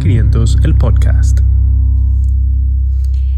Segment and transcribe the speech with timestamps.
[0.00, 1.40] 500, el podcast.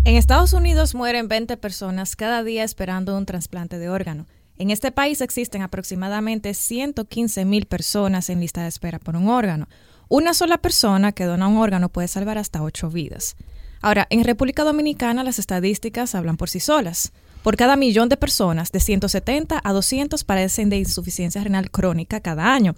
[0.05, 4.27] En Estados Unidos mueren 20 personas cada día esperando un trasplante de órgano.
[4.59, 9.69] En este país existen aproximadamente 115 mil personas en lista de espera por un órgano.
[10.09, 13.35] Una sola persona que dona un órgano puede salvar hasta 8 vidas.
[13.81, 17.13] Ahora, en República Dominicana las estadísticas hablan por sí solas.
[17.43, 22.55] Por cada millón de personas, de 170 a 200 padecen de insuficiencia renal crónica cada
[22.55, 22.77] año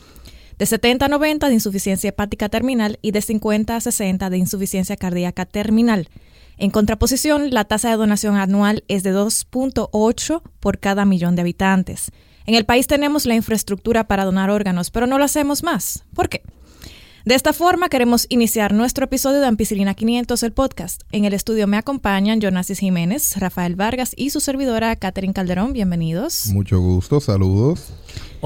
[0.59, 4.97] de 70 a 90 de insuficiencia hepática terminal y de 50 a 60 de insuficiencia
[4.97, 6.09] cardíaca terminal.
[6.57, 12.13] En contraposición, la tasa de donación anual es de 2.8 por cada millón de habitantes.
[12.47, 16.05] En el país tenemos la infraestructura para donar órganos, pero no lo hacemos más.
[16.15, 16.43] ¿Por qué?
[17.25, 21.05] De esta forma queremos iniciar nuestro episodio de Ampicilina 500, el podcast.
[21.11, 25.73] En el estudio me acompañan Jonasis Jiménez, Rafael Vargas y su servidora Catherine Calderón.
[25.73, 26.49] Bienvenidos.
[26.49, 27.95] Mucho gusto, saludos.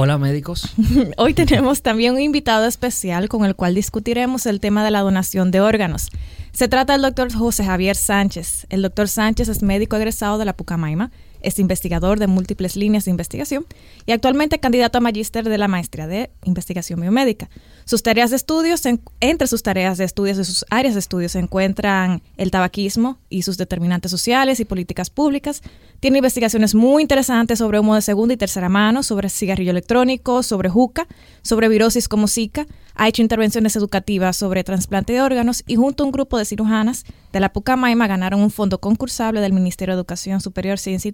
[0.00, 0.72] Hola médicos.
[1.16, 5.50] Hoy tenemos también un invitado especial con el cual discutiremos el tema de la donación
[5.50, 6.10] de órganos.
[6.52, 8.68] Se trata del doctor José Javier Sánchez.
[8.70, 11.10] El doctor Sánchez es médico egresado de la Pucamaima
[11.42, 13.66] es investigador de múltiples líneas de investigación
[14.06, 17.48] y actualmente candidato a magíster de la maestría de investigación biomédica.
[17.84, 18.82] Sus tareas de estudios,
[19.20, 23.42] entre sus tareas de estudios y sus áreas de estudios se encuentran el tabaquismo y
[23.42, 25.62] sus determinantes sociales y políticas públicas.
[26.00, 30.68] Tiene investigaciones muy interesantes sobre humo de segunda y tercera mano, sobre cigarrillo electrónico, sobre
[30.68, 31.08] juca,
[31.42, 32.66] sobre virosis como Zika.
[32.94, 37.04] Ha hecho intervenciones educativas sobre trasplante de órganos y junto a un grupo de cirujanas
[37.32, 41.08] de la Pucamaima ganaron un fondo concursable del Ministerio de Educación Superior, Ciencia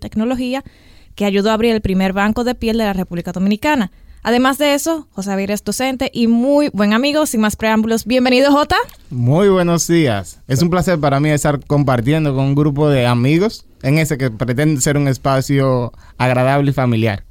[1.15, 3.91] que ayudó a abrir el primer banco de piel de la República Dominicana.
[4.23, 7.27] Además de eso, José Javier es docente y muy buen amigo.
[7.27, 8.77] Sin más preámbulos, bienvenido Jota.
[9.11, 10.41] Muy buenos días.
[10.49, 14.31] Es un placer para mí estar compartiendo con un grupo de amigos en ese que
[14.31, 17.25] pretende ser un espacio agradable y familiar.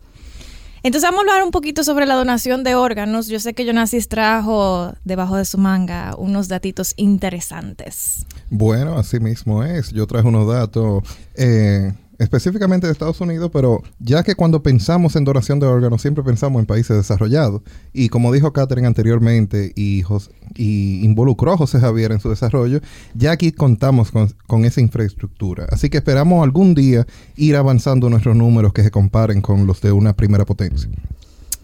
[0.83, 3.27] Entonces vamos a hablar un poquito sobre la donación de órganos.
[3.27, 8.25] Yo sé que Jonasis trajo debajo de su manga unos datitos interesantes.
[8.49, 9.91] Bueno, así mismo es.
[9.91, 11.03] Yo traje unos datos
[11.35, 11.93] eh,
[12.23, 16.59] específicamente de Estados Unidos, pero ya que cuando pensamos en donación de órganos siempre pensamos
[16.59, 17.61] en países desarrollados.
[17.93, 20.03] Y como dijo Catherine anteriormente y,
[20.55, 22.79] y involucró a José Javier en su desarrollo,
[23.13, 25.67] ya aquí contamos con, con, esa infraestructura.
[25.69, 29.91] Así que esperamos algún día ir avanzando nuestros números que se comparen con los de
[29.91, 30.89] una primera potencia.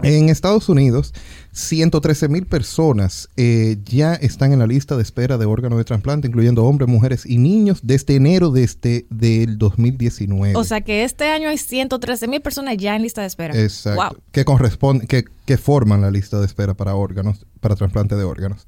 [0.01, 1.13] En Estados Unidos,
[1.51, 6.27] 113 mil personas eh, ya están en la lista de espera de órganos de trasplante,
[6.27, 10.55] incluyendo hombres, mujeres y niños, desde enero de este, del 2019.
[10.55, 13.61] O sea que este año hay 113 mil personas ya en lista de espera.
[13.61, 14.17] Exacto.
[14.31, 18.67] Que, corresponde, que, que forman la lista de espera para órganos, para trasplante de órganos.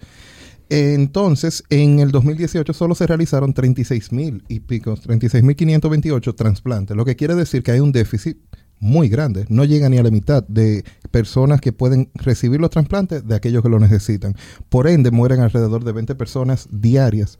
[0.70, 6.96] Entonces, en el 2018 solo se realizaron 36 mil y pico, 36 mil 528 trasplantes,
[6.96, 8.38] lo que quiere decir que hay un déficit
[8.82, 9.46] muy grande.
[9.48, 13.64] No llega ni a la mitad de personas que pueden recibir los trasplantes de aquellos
[13.64, 14.36] que lo necesitan.
[14.68, 17.40] Por ende, mueren alrededor de 20 personas diarias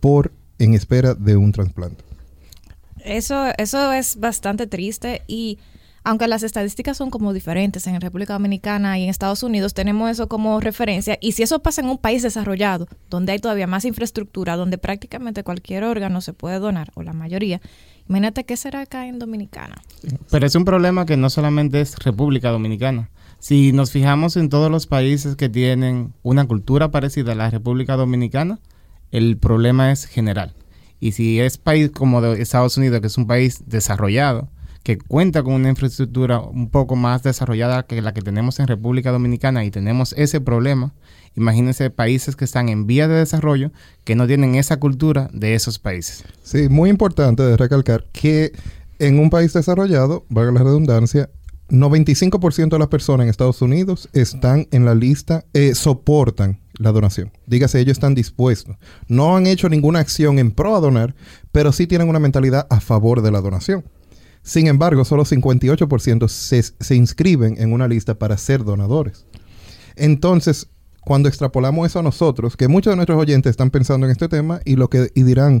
[0.00, 2.04] por en espera de un trasplante.
[3.04, 5.58] Eso, eso es bastante triste y
[6.04, 10.28] aunque las estadísticas son como diferentes en República Dominicana y en Estados Unidos, tenemos eso
[10.28, 11.16] como referencia.
[11.20, 15.44] Y si eso pasa en un país desarrollado, donde hay todavía más infraestructura, donde prácticamente
[15.44, 17.60] cualquier órgano se puede donar, o la mayoría,
[18.08, 19.76] imagínate qué será acá en Dominicana.
[20.30, 23.10] Pero es un problema que no solamente es República Dominicana.
[23.38, 27.96] Si nos fijamos en todos los países que tienen una cultura parecida a la República
[27.96, 28.60] Dominicana,
[29.10, 30.54] el problema es general.
[31.00, 34.48] Y si es país como de Estados Unidos, que es un país desarrollado,
[34.82, 39.12] que cuenta con una infraestructura un poco más desarrollada que la que tenemos en República
[39.12, 40.92] Dominicana y tenemos ese problema,
[41.36, 43.70] imagínense países que están en vía de desarrollo
[44.04, 46.24] que no tienen esa cultura de esos países.
[46.42, 48.52] Sí, muy importante de recalcar que
[48.98, 51.30] en un país desarrollado, valga la redundancia,
[51.70, 57.32] 95% de las personas en Estados Unidos están en la lista, eh, soportan la donación.
[57.46, 58.76] Dígase, ellos están dispuestos.
[59.08, 61.14] No han hecho ninguna acción en pro a donar,
[61.50, 63.84] pero sí tienen una mentalidad a favor de la donación.
[64.42, 69.24] Sin embargo, solo 58% se, se inscriben en una lista para ser donadores.
[69.94, 70.68] Entonces,
[71.00, 74.60] cuando extrapolamos eso a nosotros, que muchos de nuestros oyentes están pensando en este tema
[74.64, 75.60] y lo que y dirán,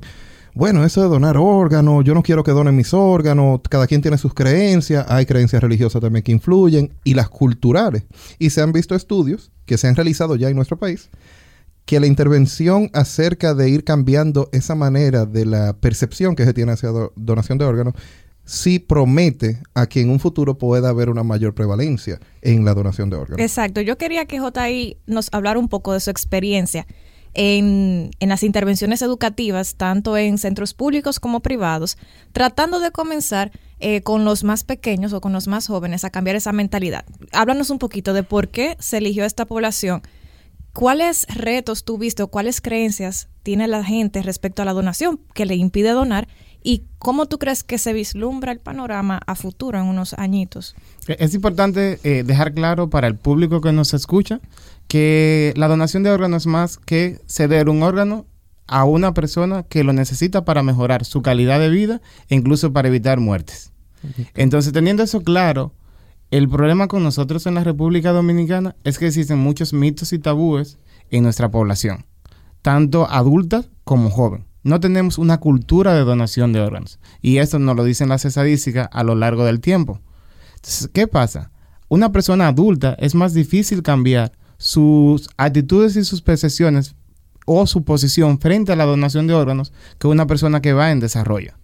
[0.54, 4.18] bueno, eso de donar órganos, yo no quiero que donen mis órganos, cada quien tiene
[4.18, 8.04] sus creencias, hay creencias religiosas también que influyen y las culturales.
[8.38, 11.08] Y se han visto estudios que se han realizado ya en nuestro país
[11.84, 16.72] que la intervención acerca de ir cambiando esa manera de la percepción que se tiene
[16.72, 17.94] hacia donación de órganos
[18.44, 23.10] sí promete a que en un futuro pueda haber una mayor prevalencia en la donación
[23.10, 23.40] de órganos.
[23.40, 23.80] Exacto.
[23.80, 26.86] Yo quería que JI nos hablara un poco de su experiencia
[27.34, 31.96] en, en, las intervenciones educativas, tanto en centros públicos como privados,
[32.32, 36.36] tratando de comenzar eh, con los más pequeños o con los más jóvenes a cambiar
[36.36, 37.06] esa mentalidad.
[37.32, 40.02] Háblanos un poquito de por qué se eligió esta población
[40.72, 45.44] ¿Cuáles retos tú viste o cuáles creencias tiene la gente respecto a la donación que
[45.44, 46.28] le impide donar?
[46.62, 50.74] ¿Y cómo tú crees que se vislumbra el panorama a futuro en unos añitos?
[51.08, 54.40] Eh, es importante eh, dejar claro para el público que nos escucha
[54.86, 58.26] que la donación de órganos es más que ceder un órgano
[58.66, 62.88] a una persona que lo necesita para mejorar su calidad de vida e incluso para
[62.88, 63.72] evitar muertes.
[64.34, 65.72] Entonces, teniendo eso claro,
[66.30, 70.78] el problema con nosotros en la República Dominicana es que existen muchos mitos y tabúes
[71.10, 72.06] en nuestra población,
[72.62, 74.46] tanto adulta como joven.
[74.62, 76.98] No tenemos una cultura de donación de órganos.
[77.20, 80.00] Y esto nos lo dicen las estadísticas a lo largo del tiempo.
[80.56, 81.50] Entonces, ¿qué pasa?
[81.88, 86.94] Una persona adulta es más difícil cambiar sus actitudes y sus percepciones
[87.46, 91.00] o su posición frente a la donación de órganos que una persona que va en
[91.00, 91.54] desarrollo.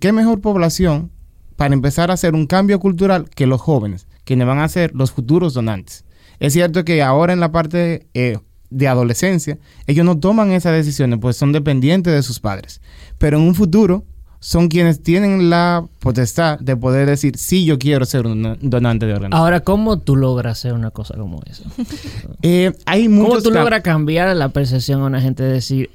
[0.00, 1.12] ¿qué mejor población
[1.56, 5.12] para empezar a hacer un cambio cultural que los jóvenes, quienes van a ser los
[5.12, 6.04] futuros donantes?
[6.40, 8.38] Es cierto que ahora en la parte eh,
[8.70, 12.80] de adolescencia, ellos no toman esas decisiones, pues son dependientes de sus padres.
[13.18, 14.04] Pero en un futuro,
[14.40, 19.14] son quienes tienen la potestad de poder decir, sí, yo quiero ser un donante de
[19.14, 19.38] órganos.
[19.38, 21.64] Ahora, ¿cómo tú logras hacer una cosa como esa?
[22.42, 25.90] eh, hay muchos ¿Cómo tú logras cambiar la percepción a una gente de decir,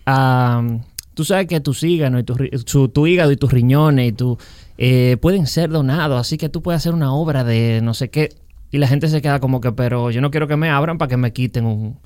[1.14, 4.38] tú sabes que tus hígados y tu, tu, hígado y tus riñones y tu,
[4.78, 8.30] eh, pueden ser donados, así que tú puedes hacer una obra de no sé qué.
[8.72, 11.08] Y la gente se queda como que, pero yo no quiero que me abran para
[11.08, 12.00] que me quiten un...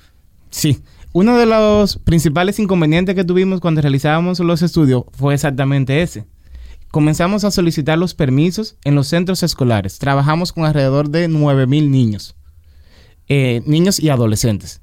[0.50, 6.26] Sí, uno de los principales inconvenientes que tuvimos cuando realizábamos los estudios fue exactamente ese.
[6.90, 9.98] Comenzamos a solicitar los permisos en los centros escolares.
[9.98, 12.36] Trabajamos con alrededor de 9.000 niños,
[13.28, 14.80] eh, niños y adolescentes.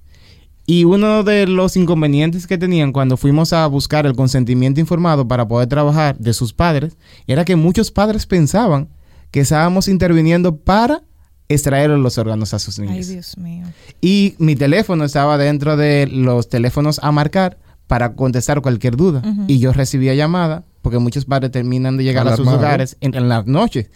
[0.67, 5.47] Y uno de los inconvenientes que tenían cuando fuimos a buscar el consentimiento informado para
[5.47, 6.97] poder trabajar de sus padres
[7.27, 8.89] era que muchos padres pensaban
[9.29, 11.03] que estábamos interviniendo para
[11.49, 13.07] extraer los órganos a sus niños.
[13.07, 13.65] Ay, Dios mío.
[14.01, 17.57] Y mi teléfono estaba dentro de los teléfonos a marcar
[17.87, 19.21] para contestar cualquier duda.
[19.47, 23.29] Y yo recibía llamada, porque muchos padres terminan de llegar a sus hogares en, en
[23.29, 23.89] la noche,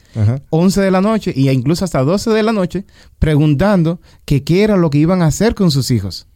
[0.49, 2.85] 11 de la noche, y incluso hasta 12 de la noche,
[3.17, 6.27] preguntando que qué era lo que iban a hacer con sus hijos.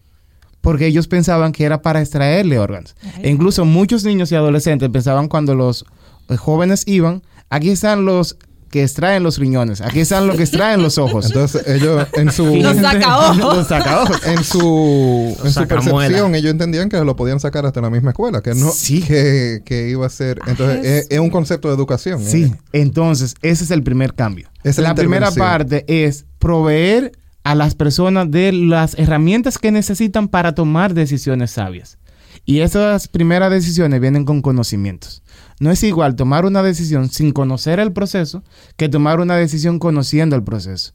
[0.62, 2.95] Porque ellos pensaban que era para extraerle órganos.
[3.21, 5.86] e incluso muchos niños y adolescentes pensaban cuando los
[6.30, 8.38] eh, jóvenes iban, aquí están los
[8.74, 9.81] que extraen los riñones.
[9.81, 11.28] Aquí están los que extraen los ojos.
[11.28, 12.56] Entonces, ellos en su...
[12.56, 13.38] los sacaojos.
[13.38, 14.25] los sacaojos.
[14.25, 18.42] En su, en su percepción, ellos entendían que lo podían sacar hasta la misma escuela.
[18.42, 18.72] Que no...
[18.72, 19.04] Sí.
[19.04, 20.40] Que, que iba a ser...
[20.48, 22.20] Entonces, es, un concepto de educación.
[22.24, 22.46] Sí.
[22.46, 22.56] ¿eh?
[22.72, 24.50] Entonces, ese es el primer cambio.
[24.64, 27.12] la primera parte es proveer
[27.44, 32.00] a las personas de las herramientas que necesitan para tomar decisiones sabias.
[32.44, 35.23] Y esas primeras decisiones vienen con conocimientos.
[35.63, 38.44] No es igual tomar una decisión sin conocer el proceso
[38.75, 40.92] que tomar una decisión conociendo el proceso.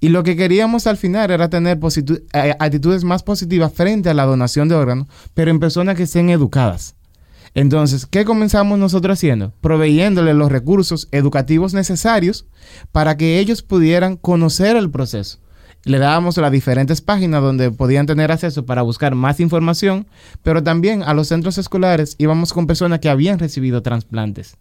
[0.00, 1.78] Y lo que queríamos al final era tener
[2.58, 6.96] actitudes más positivas frente a la donación de órganos, pero en personas que estén educadas.
[7.52, 9.52] Entonces, ¿qué comenzamos nosotros haciendo?
[9.60, 12.46] Proveyéndole los recursos educativos necesarios
[12.92, 15.40] para que ellos pudieran conocer el proceso
[15.86, 20.08] le dábamos las diferentes páginas donde podían tener acceso para buscar más información,
[20.42, 24.56] pero también a los centros escolares íbamos con personas que habían recibido trasplantes.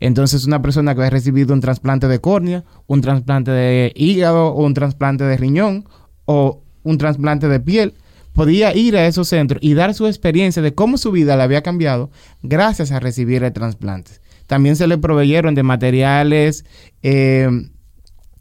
[0.00, 4.66] Entonces, una persona que había recibido un trasplante de córnea, un trasplante de hígado o
[4.66, 5.88] un trasplante de riñón
[6.26, 7.94] o un trasplante de piel,
[8.34, 11.62] podía ir a esos centros y dar su experiencia de cómo su vida le había
[11.62, 12.10] cambiado
[12.42, 14.12] gracias a recibir el trasplante.
[14.46, 16.66] También se le proveyeron de materiales
[17.02, 17.48] eh,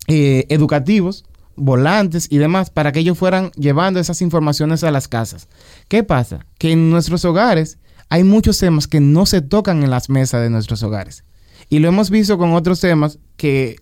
[0.08, 1.24] eh, educativos
[1.60, 5.48] volantes y demás para que ellos fueran llevando esas informaciones a las casas.
[5.88, 6.46] ¿Qué pasa?
[6.58, 7.78] Que en nuestros hogares
[8.10, 11.24] hay muchos temas que no se tocan en las mesas de nuestros hogares.
[11.70, 13.76] Y lo hemos visto con otros temas que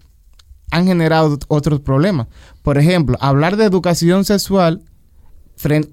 [0.72, 2.28] han generado otros problemas.
[2.62, 4.84] Por ejemplo, hablar de educación sexual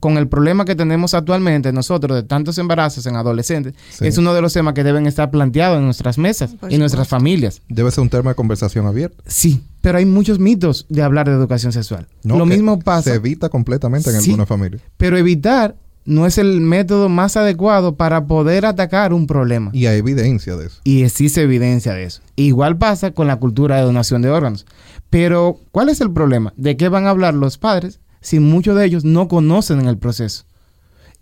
[0.01, 4.43] con el problema que tenemos actualmente nosotros de tantos embarazos en adolescentes, es uno de
[4.43, 7.63] los temas que deben estar planteados en nuestras mesas y en nuestras familias.
[7.69, 9.23] Debe ser un tema de conversación abierto.
[9.27, 12.07] Sí, pero hay muchos mitos de hablar de educación sexual.
[12.23, 13.11] Lo mismo pasa.
[13.11, 14.81] Se evita completamente en alguna familia.
[14.97, 19.71] Pero evitar no es el método más adecuado para poder atacar un problema.
[19.73, 20.81] Y hay evidencia de eso.
[20.85, 22.21] Y existe evidencia de eso.
[22.37, 24.67] Igual pasa con la cultura de donación de órganos.
[25.11, 26.53] Pero, ¿cuál es el problema?
[26.57, 30.47] ¿De qué van a hablar los padres si muchos de ellos no conocen el proceso?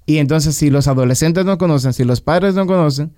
[0.06, 3.12] Y entonces, si los adolescentes no conocen, si los padres no conocen,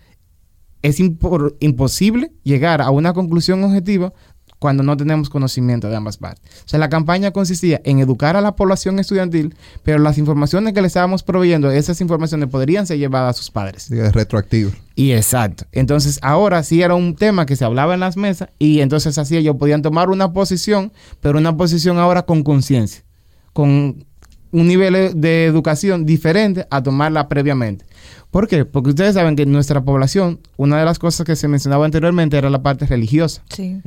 [0.83, 4.13] es imposible llegar a una conclusión objetiva
[4.59, 6.43] cuando no tenemos conocimiento de ambas partes.
[6.65, 10.81] O sea, la campaña consistía en educar a la población estudiantil, pero las informaciones que
[10.81, 13.83] le estábamos proveyendo, esas informaciones podrían ser llevadas a sus padres.
[13.83, 14.71] Sí, es retroactivo.
[14.95, 15.67] Y exacto.
[15.73, 19.37] Entonces, ahora sí era un tema que se hablaba en las mesas y entonces así
[19.37, 23.05] ellos podían tomar una posición, pero una posición ahora con conciencia,
[23.55, 24.05] con
[24.53, 27.87] un nivel de educación diferente a tomarla previamente.
[28.31, 28.65] ¿Por qué?
[28.65, 32.37] Porque ustedes saben que en nuestra población, una de las cosas que se mencionaba anteriormente
[32.37, 33.43] era la parte religiosa.
[33.49, 33.81] Sí.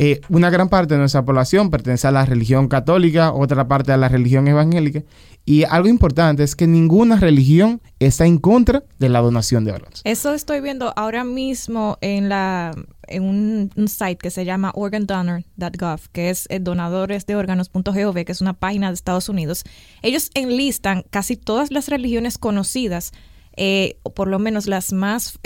[0.00, 3.96] Eh, una gran parte de nuestra población pertenece a la religión católica, otra parte a
[3.96, 5.02] la religión evangélica.
[5.44, 10.02] Y algo importante es que ninguna religión está en contra de la donación de órganos.
[10.04, 12.74] Eso estoy viendo ahora mismo en la
[13.08, 18.88] en un, site que se llama organdonor.gov, que es eh, donadoresdeórganos.gov, que es una página
[18.88, 19.64] de Estados Unidos.
[20.02, 23.12] Ellos enlistan casi todas las religiones conocidas,
[23.56, 25.38] eh, o por lo menos las más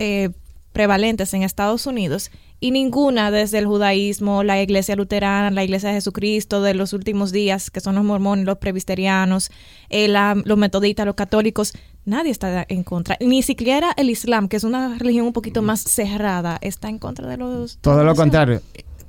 [0.73, 2.31] prevalentes en Estados Unidos,
[2.63, 7.33] y ninguna desde el judaísmo, la iglesia luterana, la iglesia de Jesucristo de los últimos
[7.33, 9.51] días, que son los mormones, los presbiterianos,
[9.91, 11.73] eh, la- los metodistas, los católicos,
[12.05, 13.17] nadie está en contra.
[13.21, 17.27] Ni siquiera el Islam, que es una religión un poquito más cerrada, está en contra
[17.29, 17.79] de los...
[17.81, 18.63] Todo lo contrario.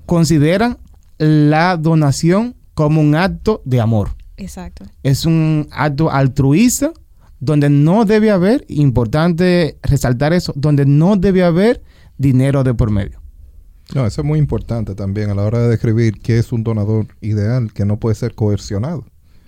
[0.08, 0.78] Consideran
[1.20, 4.10] la donación como un acto de amor.
[4.38, 4.86] Exacto.
[5.04, 6.92] Es un acto altruista
[7.40, 11.84] donde no debe haber, importante resaltar eso, donde no debe haber
[12.18, 13.22] dinero de por medio.
[13.94, 17.08] No, eso es muy importante también a la hora de describir qué es un donador
[17.22, 19.06] ideal, que no puede ser coercionado.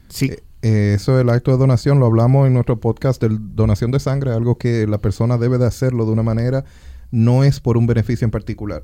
[0.10, 0.32] Sí.
[0.62, 4.32] Eh, eso del acto de donación lo hablamos en nuestro podcast de donación de sangre,
[4.32, 6.64] algo que la persona debe de hacerlo de una manera,
[7.12, 8.84] no es por un beneficio en particular.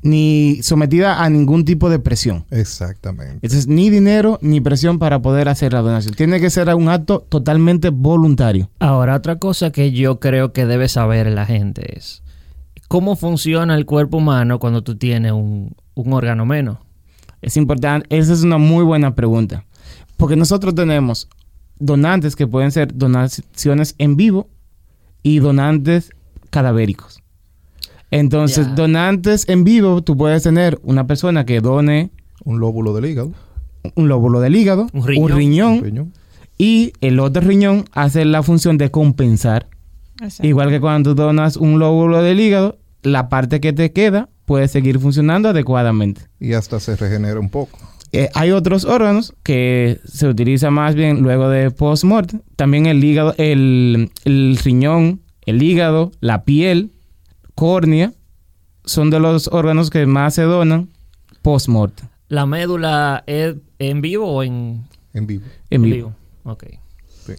[0.00, 2.44] Ni sometida a ningún tipo de presión.
[2.50, 3.34] Exactamente.
[3.42, 6.14] Entonces, ni dinero ni presión para poder hacer la donación.
[6.14, 8.70] Tiene que ser un acto totalmente voluntario.
[8.78, 12.22] Ahora, otra cosa que yo creo que debe saber la gente es
[12.88, 16.78] cómo funciona el cuerpo humano cuando tú tienes un, un órgano menos.
[17.42, 19.64] Es importante, esa es una muy buena pregunta.
[20.16, 21.28] Porque nosotros tenemos
[21.78, 24.48] donantes que pueden ser donaciones en vivo
[25.22, 26.10] y donantes
[26.50, 27.22] cadavéricos.
[28.10, 32.10] Entonces, donantes en vivo, tú puedes tener una persona que done
[32.44, 33.32] Un lóbulo del hígado.
[33.94, 35.30] un lóbulo del hígado, Un riñón.
[35.32, 36.12] un riñón, un riñón.
[36.56, 39.68] y el otro riñón hace la función de compensar.
[40.20, 40.46] Exacto.
[40.46, 44.68] Igual que cuando tú donas un lóbulo del hígado, la parte que te queda puede
[44.68, 46.22] seguir funcionando adecuadamente.
[46.40, 47.78] Y hasta se regenera un poco.
[48.12, 52.40] Eh, hay otros órganos que se utilizan más bien luego de post-mortem.
[52.56, 56.92] También el hígado, el, el riñón, el hígado, la piel,
[57.54, 58.12] córnea,
[58.84, 60.88] son de los órganos que más se donan
[61.42, 62.08] post-mortem.
[62.28, 65.44] ¿La médula es en vivo o en, En vivo.
[65.70, 66.14] En vivo.
[66.44, 66.64] Ok.
[67.26, 67.34] Sí.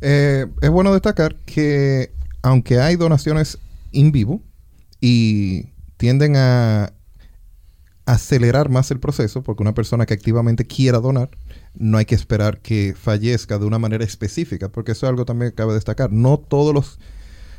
[0.00, 2.10] Eh, es bueno destacar que
[2.42, 3.58] aunque hay donaciones
[3.90, 4.42] in vivo
[5.00, 6.92] y tienden a
[8.06, 11.30] acelerar más el proceso, porque una persona que activamente quiera donar,
[11.74, 15.50] no hay que esperar que fallezca de una manera específica, porque eso es algo también
[15.50, 16.10] que cabe destacar.
[16.10, 16.98] No todos los,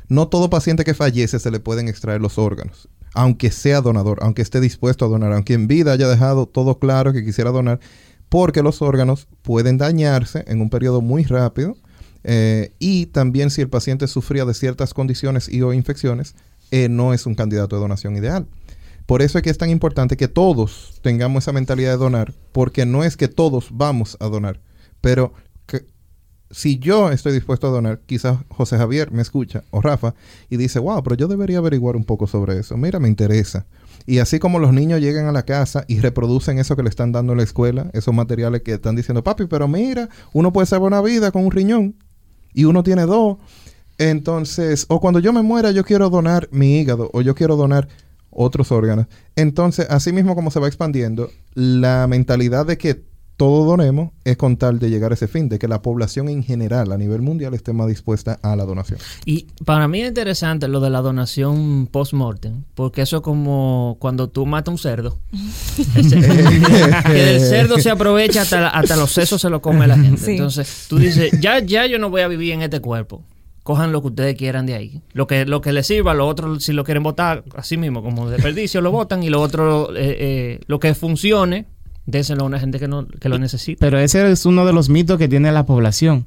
[0.07, 4.41] no todo paciente que fallece se le pueden extraer los órganos, aunque sea donador, aunque
[4.41, 7.79] esté dispuesto a donar, aunque en vida haya dejado todo claro que quisiera donar,
[8.27, 11.77] porque los órganos pueden dañarse en un periodo muy rápido
[12.23, 16.35] eh, y también si el paciente sufría de ciertas condiciones y o infecciones,
[16.71, 18.47] eh, no es un candidato de donación ideal.
[19.05, 22.85] Por eso es que es tan importante que todos tengamos esa mentalidad de donar, porque
[22.85, 24.61] no es que todos vamos a donar,
[25.01, 25.33] pero
[26.51, 30.15] si yo estoy dispuesto a donar, quizás José Javier me escucha o Rafa
[30.49, 32.75] y dice, wow, pero yo debería averiguar un poco sobre eso.
[32.77, 33.67] Mira, me interesa.
[34.05, 37.11] Y así como los niños llegan a la casa y reproducen eso que le están
[37.11, 40.91] dando en la escuela, esos materiales que están diciendo, papi, pero mira, uno puede salvar
[40.91, 41.95] una vida con un riñón
[42.53, 43.37] y uno tiene dos.
[43.97, 47.87] Entonces, o cuando yo me muera, yo quiero donar mi hígado o yo quiero donar
[48.29, 49.07] otros órganos.
[49.35, 53.03] Entonces, así mismo como se va expandiendo, la mentalidad de que
[53.39, 56.43] todo donemos es con tal de llegar a ese fin, de que la población en
[56.43, 58.99] general a nivel mundial esté más dispuesta a la donación.
[59.23, 64.27] Y para mí es interesante lo de la donación post-mortem, porque eso es como cuando
[64.27, 65.17] tú matas un cerdo.
[65.95, 66.19] Ese-
[67.05, 70.19] que del cerdo se aprovecha hasta, hasta los sesos se lo come la gente.
[70.19, 70.31] Sí.
[70.31, 73.23] Entonces tú dices, ya, ya yo no voy a vivir en este cuerpo.
[73.63, 75.01] Cojan lo que ustedes quieran de ahí.
[75.13, 78.29] Lo que, lo que les sirva, lo otro, si lo quieren votar, así mismo, como
[78.29, 79.23] desperdicio, lo votan.
[79.23, 81.67] Y lo otro, eh, eh, lo que funcione,
[82.05, 83.79] déselo a una gente que, no, que lo necesita.
[83.79, 86.25] Pero ese es uno de los mitos que tiene la población.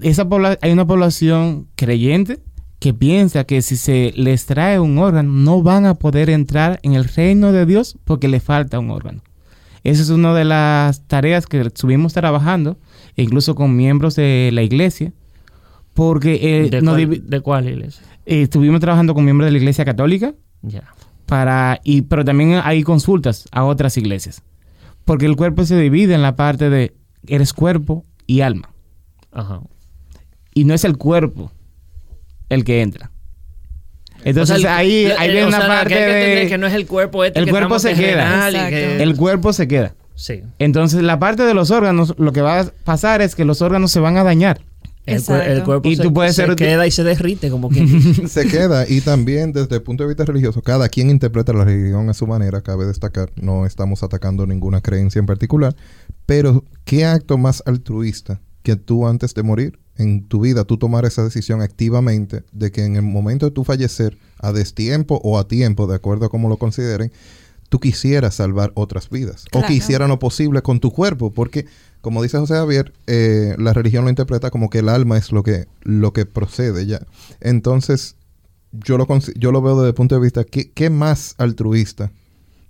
[0.00, 2.40] Esa pobla- hay una población creyente
[2.78, 6.94] que piensa que si se les trae un órgano no van a poder entrar en
[6.94, 9.22] el reino de Dios porque le falta un órgano.
[9.84, 12.78] Esa es una de las tareas que estuvimos trabajando,
[13.16, 15.12] incluso con miembros de la iglesia,
[15.94, 18.02] porque eh, ¿De, nos cuál, ¿De cuál iglesia?
[18.26, 20.84] eh, estuvimos trabajando con miembros de la iglesia católica Ya.
[21.26, 24.42] para y pero también hay consultas a otras iglesias
[25.04, 26.94] porque el cuerpo se divide en la parte de
[27.26, 28.70] eres cuerpo y alma
[29.32, 29.60] Ajá.
[30.54, 31.50] y no es el cuerpo
[32.48, 33.10] el que entra
[34.24, 36.00] entonces O sea, el- ahí el- ahí el- viene o una sea, parte que hay
[36.00, 38.50] que de entender que no es el cuerpo este El que cuerpo se queda.
[38.70, 40.42] que- el cuerpo se queda Sí.
[40.58, 43.90] Entonces, la parte de los órganos, lo que va a pasar es que los órganos
[43.90, 44.60] se van a dañar.
[45.04, 45.50] El, cuer- Exacto.
[45.52, 48.28] el cuerpo Y se, tú puedes se ser- queda y se derrite como dice.
[48.28, 52.08] Se queda y también desde el punto de vista religioso, cada quien interpreta la religión
[52.08, 55.74] a su manera, cabe destacar, no estamos atacando ninguna creencia en particular,
[56.26, 61.04] pero ¿qué acto más altruista que tú antes de morir en tu vida, tú tomar
[61.04, 65.46] esa decisión activamente de que en el momento de tu fallecer, a destiempo o a
[65.48, 67.12] tiempo, de acuerdo a cómo lo consideren,
[67.68, 69.66] tú quisieras salvar otras vidas Claro.
[69.66, 71.66] o que hicieran lo posible con tu cuerpo, porque
[72.02, 75.42] como dice José Javier, eh, la religión lo interpreta como que el alma es lo
[75.42, 77.00] que, lo que procede ya.
[77.40, 78.16] Entonces,
[78.72, 79.06] yo lo,
[79.36, 82.10] yo lo veo desde el punto de vista, ¿qué, qué más altruista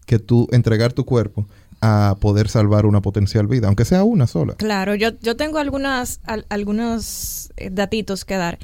[0.06, 1.46] que tú entregar tu cuerpo
[1.80, 4.54] a poder salvar una potencial vida, aunque sea una sola?
[4.54, 8.58] Claro, yo, yo tengo algunas, al- algunos eh, datitos que dar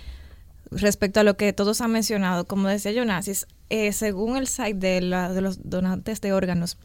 [0.71, 2.45] respecto a lo que todos han mencionado.
[2.47, 6.77] Como decía Jonasis, eh, según el site de, la- de los donantes de órganos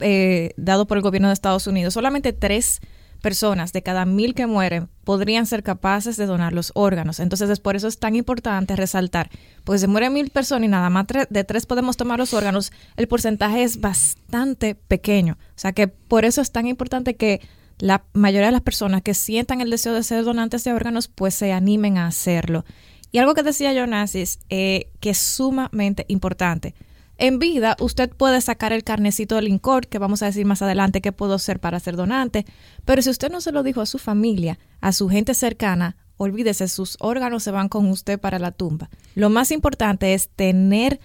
[0.00, 2.80] eh, dado por el gobierno de Estados Unidos, solamente tres
[3.24, 7.20] personas de cada mil que mueren podrían ser capaces de donar los órganos.
[7.20, 9.30] Entonces, es por eso es tan importante resaltar,
[9.64, 13.08] porque se mueren mil personas y nada más de tres podemos tomar los órganos, el
[13.08, 15.38] porcentaje es bastante pequeño.
[15.40, 17.40] O sea que por eso es tan importante que
[17.78, 21.34] la mayoría de las personas que sientan el deseo de ser donantes de órganos, pues
[21.34, 22.66] se animen a hacerlo.
[23.10, 26.74] Y algo que decía Jonasis, eh, que es sumamente importante.
[27.16, 31.00] En vida, usted puede sacar el carnecito del INCOR, que vamos a decir más adelante
[31.00, 32.44] qué puedo hacer para ser donante,
[32.84, 36.66] pero si usted no se lo dijo a su familia, a su gente cercana, olvídese,
[36.68, 38.90] sus órganos se van con usted para la tumba.
[39.14, 41.00] Lo más importante es tener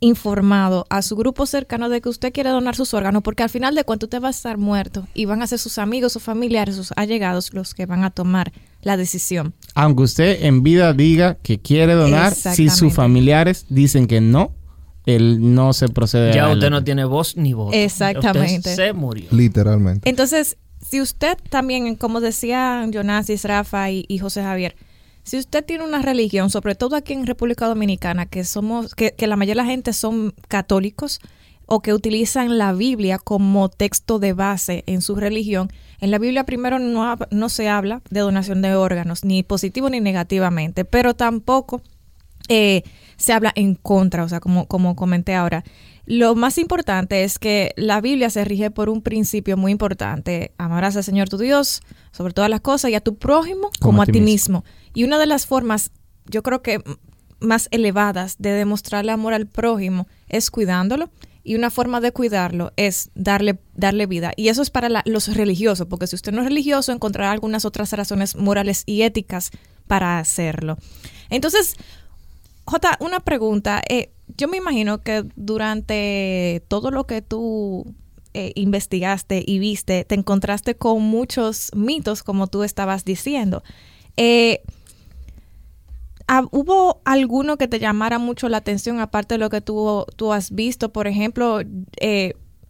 [0.00, 3.74] informado a su grupo cercano de que usted quiere donar sus órganos, porque al final
[3.74, 6.76] de cuentas usted va a estar muerto y van a ser sus amigos, sus familiares,
[6.76, 8.52] sus allegados los que van a tomar
[8.82, 9.52] la decisión.
[9.74, 14.54] Aunque usted en vida diga que quiere donar, si sus familiares dicen que no,
[15.16, 17.76] él no se procede Ya a usted no tiene voz ni voto.
[17.76, 18.70] Exactamente.
[18.70, 19.26] Usted se murió.
[19.30, 20.08] Literalmente.
[20.08, 24.76] Entonces, si usted también, como decían Jonasis, Rafa y, y José Javier,
[25.22, 29.26] si usted tiene una religión, sobre todo aquí en República Dominicana, que somos, que, que
[29.26, 31.20] la mayoría de la gente son católicos
[31.66, 35.70] o que utilizan la Biblia como texto de base en su religión,
[36.00, 40.00] en la Biblia primero no, no se habla de donación de órganos, ni positivo ni
[40.00, 41.82] negativamente, pero tampoco
[42.48, 42.82] eh,
[43.20, 45.62] se habla en contra, o sea, como, como comenté ahora.
[46.06, 50.52] Lo más importante es que la Biblia se rige por un principio muy importante.
[50.58, 54.06] Amarás al Señor tu Dios sobre todas las cosas y a tu prójimo como, a
[54.06, 54.64] ti mismo.
[54.94, 55.90] Y una de las formas,
[56.26, 56.82] yo creo que
[57.40, 61.10] más elevadas de demostrarle amor al prójimo es cuidándolo.
[61.42, 64.32] Y una forma de cuidarlo es darle, darle vida.
[64.36, 67.64] Y eso es para la- los religiosos, porque si usted no es religioso, encontrará algunas
[67.64, 69.50] otras razones morales y éticas
[69.86, 70.76] para hacerlo.
[71.30, 71.76] Entonces,
[72.70, 73.82] Jota, una pregunta.
[73.88, 77.94] Eh, yo me imagino que durante todo lo que tú
[78.32, 83.64] eh, investigaste y viste, te encontraste con muchos mitos, como tú estabas diciendo.
[84.16, 84.62] Eh,
[86.28, 90.32] ¿hab- ¿Hubo alguno que te llamara mucho la atención, aparte de lo que tú, tú
[90.32, 90.92] has visto?
[90.92, 91.58] Por ejemplo,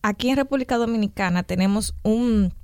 [0.00, 2.54] aquí en República Dominicana tenemos un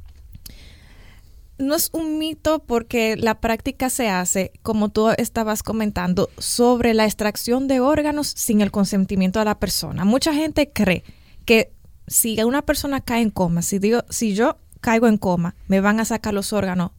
[1.58, 7.04] no es un mito porque la práctica se hace, como tú estabas comentando, sobre la
[7.04, 10.04] extracción de órganos sin el consentimiento de la persona.
[10.04, 11.04] Mucha gente cree
[11.44, 11.72] que
[12.06, 16.00] si una persona cae en coma, si, digo, si yo caigo en coma, me van
[16.00, 16.90] a sacar los órganos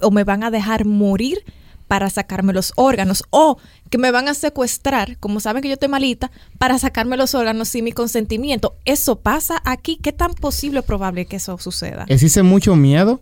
[0.00, 1.44] o me van a dejar morir
[1.88, 3.58] para sacarme los órganos o
[3.90, 7.68] que me van a secuestrar, como saben que yo estoy malita, para sacarme los órganos
[7.68, 8.76] sin mi consentimiento.
[8.84, 9.98] ¿Eso pasa aquí?
[10.02, 12.06] ¿Qué tan posible o probable que eso suceda?
[12.08, 13.20] Existe mucho miedo,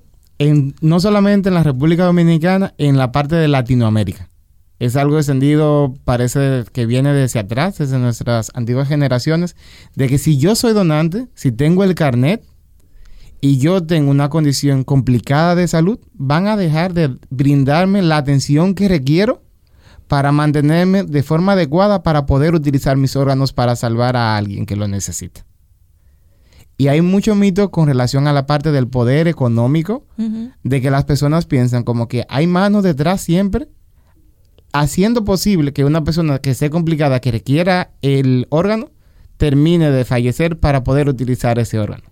[0.81, 4.29] no solamente en la República Dominicana, en la parte de Latinoamérica.
[4.79, 9.55] Es algo extendido, parece que viene desde atrás, desde nuestras antiguas generaciones,
[9.95, 12.43] de que si yo soy donante, si tengo el carnet
[13.41, 18.75] y yo tengo una condición complicada de salud, van a dejar de brindarme la atención
[18.75, 19.43] que requiero
[20.09, 24.77] para mantenerme de forma adecuada para poder utilizar mis órganos para salvar a alguien que
[24.77, 25.47] lo necesita.
[26.83, 30.05] Y hay mucho mito con relación a la parte del poder económico,
[30.65, 33.69] de que las personas piensan como que hay manos detrás siempre,
[34.73, 38.91] haciendo posible que una persona que esté complicada, que requiera el órgano,
[39.37, 42.03] termine de fallecer para poder utilizar ese órgano.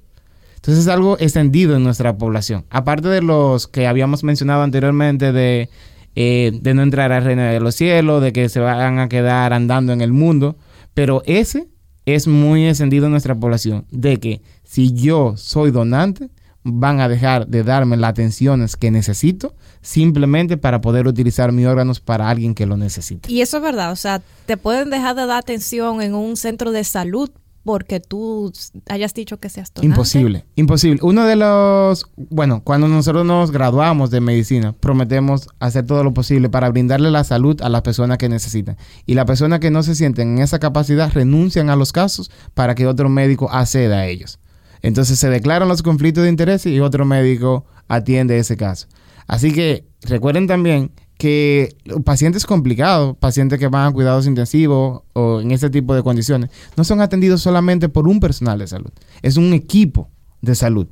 [0.55, 2.65] Entonces es algo extendido en nuestra población.
[2.71, 5.69] Aparte de los que habíamos mencionado anteriormente de,
[6.15, 9.53] eh, de no entrar al reino de los cielos, de que se van a quedar
[9.53, 10.57] andando en el mundo,
[10.95, 11.67] pero ese
[12.07, 16.31] es muy extendido en nuestra población, de que si yo soy donante,
[16.63, 21.99] van a dejar de darme las atenciones que necesito simplemente para poder utilizar mis órganos
[21.99, 23.33] para alguien que lo necesite.
[23.33, 26.71] Y eso es verdad, o sea, te pueden dejar de dar atención en un centro
[26.71, 27.31] de salud
[27.65, 28.53] porque tú
[28.89, 29.93] hayas dicho que seas donante?
[29.93, 31.01] Imposible, imposible.
[31.03, 36.49] Uno de los, bueno, cuando nosotros nos graduamos de medicina, prometemos hacer todo lo posible
[36.49, 38.77] para brindarle la salud a las personas que necesitan.
[39.05, 42.77] Y las personas que no se sienten en esa capacidad renuncian a los casos para
[42.77, 44.39] que otro médico acceda a ellos.
[44.83, 48.87] Entonces se declaran los conflictos de interés y otro médico atiende ese caso.
[49.27, 55.51] Así que recuerden también que pacientes complicados, pacientes que van a cuidados intensivos o en
[55.51, 58.90] ese tipo de condiciones, no son atendidos solamente por un personal de salud,
[59.21, 60.09] es un equipo
[60.40, 60.88] de salud.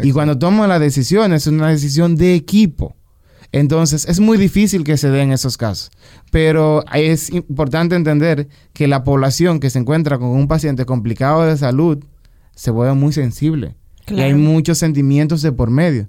[0.00, 2.96] Y cuando toman la decisión, es una decisión de equipo.
[3.52, 5.90] Entonces, es muy difícil que se den esos casos.
[6.30, 11.58] Pero es importante entender que la población que se encuentra con un paciente complicado de
[11.58, 12.02] salud
[12.54, 13.74] se vuelve muy sensible.
[14.08, 16.08] Y hay muchos sentimientos de por medio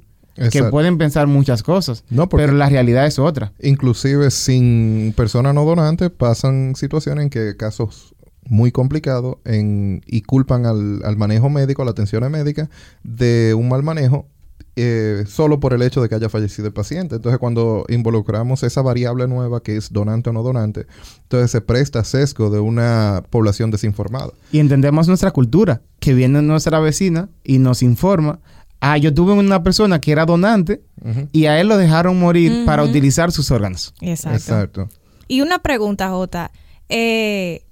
[0.51, 3.53] que pueden pensar muchas cosas, pero la realidad es otra.
[3.61, 10.65] Inclusive sin persona no donante pasan situaciones en que casos muy complicados en, y culpan
[10.65, 12.69] al, manejo médico, a la atención médica,
[13.03, 14.27] de un mal manejo
[14.75, 17.15] eh, solo por el hecho de que haya fallecido el paciente.
[17.15, 20.87] Entonces, cuando involucramos esa variable nueva que es donante o no donante,
[21.23, 24.31] entonces se presta sesgo de una población desinformada.
[24.51, 28.39] Y entendemos nuestra cultura, que viene nuestra vecina y nos informa
[28.85, 30.83] Ah, yo tuve una persona que era donante
[31.31, 33.93] y a él lo dejaron morir para utilizar sus órganos.
[34.01, 34.89] Exacto.
[35.29, 36.51] Y una pregunta, Jota.
[36.89, 37.63] Eh,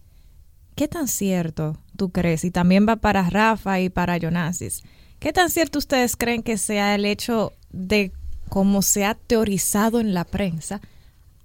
[0.76, 2.46] ¿Qué tan cierto tú crees?
[2.46, 4.84] Y también va para Rafa y para Jonasis.
[5.22, 8.12] ¿Qué tan cierto ustedes creen que sea el hecho de
[8.50, 10.82] cómo se ha teorizado en la prensa?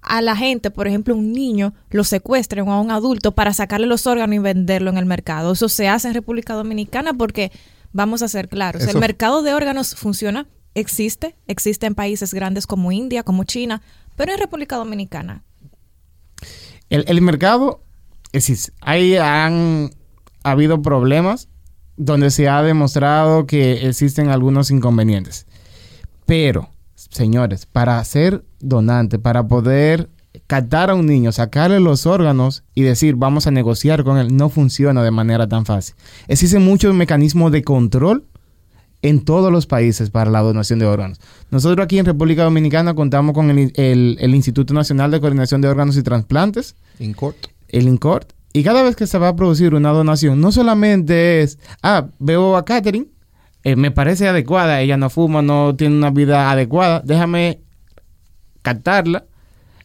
[0.01, 3.85] A la gente, por ejemplo, un niño lo secuestren o a un adulto para sacarle
[3.85, 5.51] los órganos y venderlo en el mercado.
[5.51, 7.51] Eso se hace en República Dominicana porque
[7.93, 8.81] vamos a ser claros.
[8.81, 13.83] El mercado de órganos funciona, existe, existe en países grandes como India, como China,
[14.15, 15.43] pero en República Dominicana.
[16.89, 17.83] El, mercado
[18.31, 18.73] existe.
[18.81, 19.91] Ahí han
[20.41, 21.47] habido problemas
[21.97, 25.45] donde se ha demostrado que existen algunos inconvenientes.
[26.25, 30.09] Pero, señores, para ser donante, para poder
[30.45, 34.49] captar a un niño, sacarle los órganos y decir vamos a negociar con él, no
[34.49, 35.95] funciona de manera tan fácil.
[36.27, 38.23] Existen muchos mecanismos de control
[39.01, 41.19] en todos los países para la donación de órganos.
[41.51, 46.03] Nosotros aquí en República Dominicana contamos con el, Instituto Nacional de Coordinación de Órganos y
[46.03, 46.75] Transplantes.
[46.99, 47.47] INCORT.
[47.69, 48.33] El INCORT.
[48.53, 52.55] Y cada vez que se va a producir una donación, no solamente es, ah, veo
[52.57, 53.07] a Catherine,
[53.63, 57.61] eh, me parece adecuada, ella no fuma, no tiene una vida adecuada, déjame
[58.61, 59.25] captarla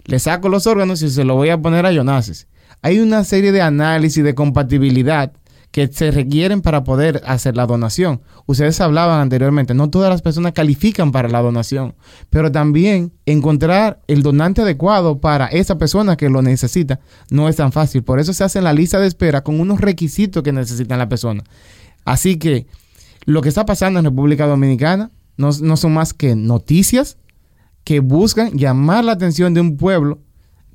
[0.04, 2.48] le saco los órganos y se lo voy a poner a Jonasis.
[2.82, 5.32] Hay una serie de análisis de compatibilidad
[5.72, 8.20] que se requieren para poder hacer la donación.
[8.46, 11.94] Ustedes hablaban anteriormente, no todas las personas califican para la donación,
[12.28, 17.72] pero también encontrar el donante adecuado para esa persona que lo necesita no es tan
[17.72, 18.04] fácil.
[18.04, 21.42] Por eso se hace la lista de espera con unos requisitos que necesita la persona.
[22.04, 22.66] Así que
[23.24, 27.16] lo que está pasando en República Dominicana no son más que noticias
[27.82, 30.20] que buscan llamar la atención de un pueblo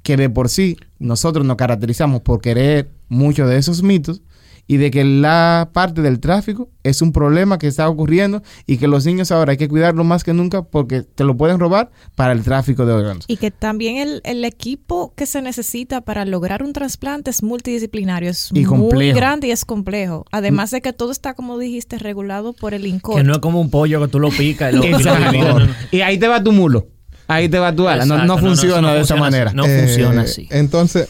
[0.01, 4.21] que de por sí nosotros nos caracterizamos por querer muchos de esos mitos
[4.67, 8.87] y de que la parte del tráfico es un problema que está ocurriendo y que
[8.87, 12.33] los niños ahora hay que cuidarlo más que nunca porque te lo pueden robar para
[12.33, 13.25] el tráfico de órganos.
[13.27, 18.51] Y que también el, equipo que se necesita para lograr un trasplante es multidisciplinario, es
[18.53, 20.25] muy grande y es complejo.
[20.31, 23.17] Además de que todo está, como dijiste, regulado por el INCOR.
[23.17, 24.83] Que no es como un pollo que tú lo picas y lo,
[25.91, 26.87] y ahí te va tu mulo
[27.27, 28.05] ahí te va tu ala.
[28.05, 29.51] No, funciona de esa manera.
[29.53, 30.43] No funciona así.
[30.43, 31.09] Eh, entonces,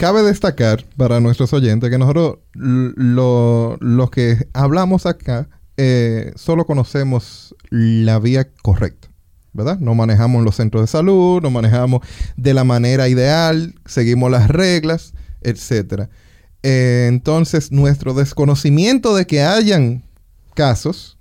[0.00, 8.18] cabe destacar para nuestros oyentes que nosotros, los que hablamos acá, eh, solo conocemos la
[8.18, 9.08] vía correcta.
[9.52, 9.78] ¿verdad?
[9.78, 12.00] No manejamos los centros de salud, no manejamos
[12.36, 16.08] de la manera ideal, seguimos las reglas, etc.
[16.62, 20.04] Eh, entonces, nuestro desconocimiento de que hayan
[20.54, 21.18] casos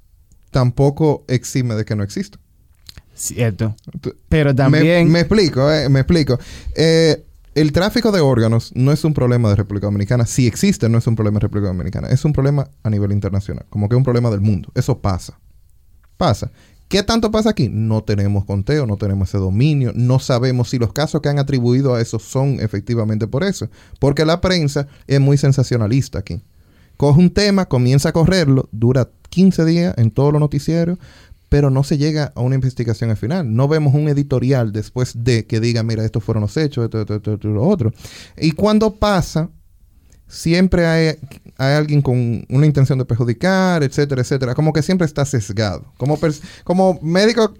[0.51, 2.39] tampoco exime de que no existan.
[3.13, 3.75] Cierto.
[4.29, 5.11] Pero también...
[5.11, 6.39] Me, explico, eh, me explico.
[6.77, 7.25] Eh,
[7.59, 10.25] el tráfico de órganos no es un problema de República Dominicana.
[10.25, 12.07] Si existe, no es un problema de República Dominicana.
[12.07, 13.65] Es un problema a nivel internacional.
[13.69, 14.71] Como que es un problema del mundo.
[14.75, 15.37] Eso pasa.
[16.15, 16.51] Pasa.
[16.87, 17.67] ¿Qué tanto pasa aquí?
[17.69, 21.93] No tenemos conteo, no tenemos ese dominio, no sabemos si los casos que han atribuido
[21.93, 23.69] a eso son efectivamente por eso.
[23.99, 26.41] Porque la prensa es muy sensacionalista aquí.
[26.95, 30.97] Coge un tema, comienza a correrlo, dura 15 días en todos los noticieros,
[31.49, 33.53] pero no se llega a una investigación al final.
[33.53, 37.33] No vemos un editorial después de que diga, mira, estos fueron los hechos, esto, esto,
[37.33, 37.91] esto, lo otro.
[38.37, 39.49] Y cuando pasa,
[40.27, 41.17] siempre hay,
[41.57, 44.53] hay, alguien con una intención de perjudicar, etcétera, etcétera.
[44.55, 45.91] Como que siempre está sesgado.
[45.97, 46.17] Como,
[46.63, 47.55] como médico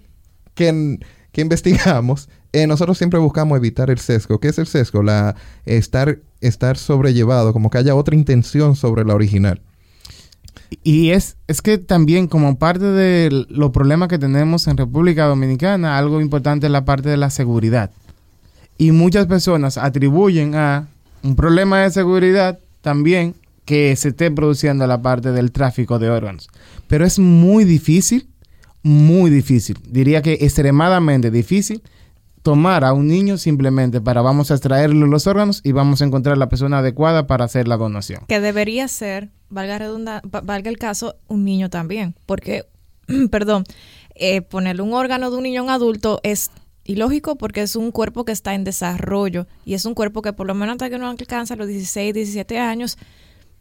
[0.54, 1.00] que,
[1.32, 4.40] que investigamos, eh, nosotros siempre buscamos evitar el sesgo.
[4.40, 5.02] ¿Qué es el sesgo?
[5.02, 9.62] La, estar estar sobrellevado, como que haya otra intención sobre la original.
[10.84, 15.98] Y es, es que también como parte de los problemas que tenemos en República Dominicana,
[15.98, 17.92] algo importante es la parte de la seguridad.
[18.78, 20.88] Y muchas personas atribuyen a
[21.24, 26.50] un problema de seguridad también que se esté produciendo la parte del tráfico de órganos.
[26.88, 28.28] Pero es muy difícil,
[28.82, 31.82] muy difícil, diría que extremadamente difícil
[32.42, 36.38] tomar a un niño simplemente para vamos a extraerle los órganos y vamos a encontrar
[36.38, 38.24] la persona adecuada para hacer la donación.
[38.28, 42.16] Que debería ser, valga, redunda, va- valga el caso, un niño también.
[42.26, 42.66] Porque,
[43.32, 43.64] perdón,
[44.16, 46.52] eh, ponerle un órgano de un niño a un adulto es
[46.86, 50.48] ilógico porque es un cuerpo que está en desarrollo y es un cuerpo que por
[50.48, 52.98] lo menos hasta que no alcanza los 16, 17 años,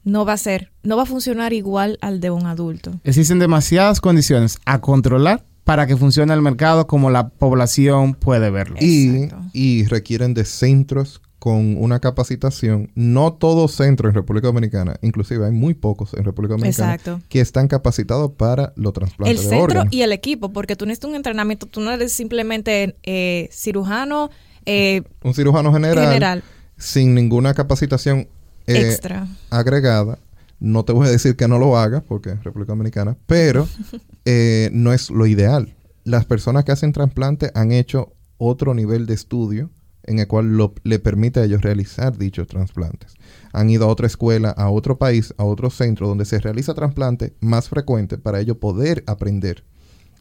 [0.05, 2.93] no va a ser, no va a funcionar igual al de un adulto.
[3.05, 8.77] Existen demasiadas condiciones a controlar para que funcione el mercado como la población puede verlo.
[8.81, 12.91] Y, requieren de centros con una capacitación.
[12.95, 17.21] No todos centros en República Dominicana, inclusive hay muy pocos en República Dominicana Exacto.
[17.29, 19.93] que están capacitados para los El trasplantes de centro órganos.
[19.93, 24.31] y el equipo, porque tú necesitas un entrenamiento, tú no eres simplemente eh, cirujano
[24.65, 26.43] eh, Un cirujano general, general
[26.79, 28.27] sin ninguna capacitación
[28.67, 29.27] eh, extra.
[29.51, 30.19] agregada.
[30.61, 33.69] No te voy a decir que no lo haga, porque es República Dominicana, pero
[34.25, 35.75] eh, no es lo ideal.
[36.05, 39.71] Las personas que hacen trasplante han hecho otro nivel de estudio
[40.05, 43.15] en el cual lo- le permite a ellos realizar dichos trasplantes.
[43.53, 47.35] Han ido a otra escuela, a otro país, a otro centro donde se realiza trasplante
[47.41, 49.65] más frecuente para ellos poder aprender.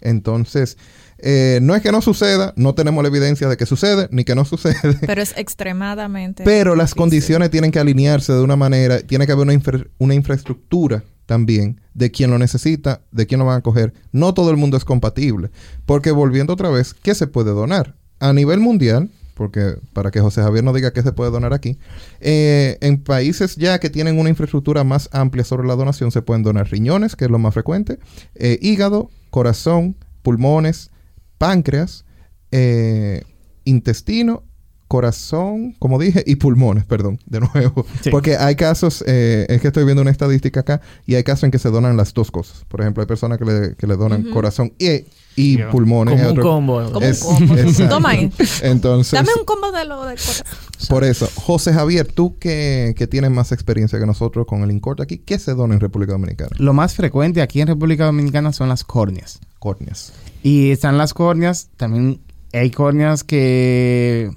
[0.02, 0.78] Entonces,
[1.20, 4.36] eh, no es que no suceda, no tenemos la evidencia de que sucede, ni que
[4.36, 4.98] no sucede.
[5.06, 6.44] Pero es extremadamente.
[6.44, 10.14] Pero las condiciones tienen que alinearse de una manera, tiene que haber una, infra- una
[10.14, 13.94] infraestructura también de quien lo necesita, de quién lo van a coger.
[14.12, 15.50] No todo el mundo es compatible.
[15.86, 17.96] Porque volviendo otra vez, ¿qué se puede donar?
[18.20, 21.78] A nivel mundial, porque para que José Javier no diga qué se puede donar aquí,
[22.22, 26.44] eh, en países ya que tienen una infraestructura más amplia sobre la donación, se pueden
[26.44, 28.00] donar riñones, que es lo más frecuente,
[28.36, 30.90] eh, hígado, corazón, pulmones,
[31.38, 32.06] páncreas,
[32.52, 33.24] eh,
[33.66, 34.44] intestino,
[34.88, 37.86] corazón, como dije, y pulmones, perdón, de nuevo.
[38.02, 38.10] Sí.
[38.10, 41.52] Porque hay casos, eh, es que estoy viendo una estadística acá, y hay casos en
[41.52, 42.64] que se donan las dos cosas.
[42.70, 45.04] Por ejemplo, hay personas que le, que le donan corazón y,
[45.36, 45.70] y Yeah.
[45.72, 46.16] pulmones.
[46.20, 46.92] Como un combo.
[46.94, 47.58] Como Es- un combo.
[47.58, 47.90] exacto.
[47.96, 48.32] Toma ahí.
[48.64, 50.48] Entonces, Dame un combo de lo de corazón.
[50.90, 55.02] por eso, José Javier, tú que, que tienes más experiencia que nosotros con el Incort
[55.02, 56.52] aquí, ¿qué se dona en República Dominicana?
[56.60, 59.40] Lo más frecuente aquí en República Dominicana son las córneas.
[59.60, 60.14] Córneas.
[60.48, 62.22] Y están las córneas, también
[62.54, 64.32] hay córneas que...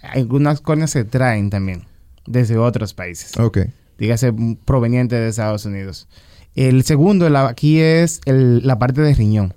[0.00, 1.82] Algunas córneas se traen también
[2.26, 3.36] desde otros países.
[3.38, 3.58] Ok.
[3.98, 4.32] dígase
[4.64, 6.08] proveniente de Estados Unidos.
[6.54, 9.52] El segundo la- aquí es el- la parte de riñón.